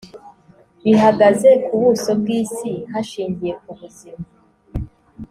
[0.85, 4.25] bihagaze ku buso bw isi hashingiye ku buzima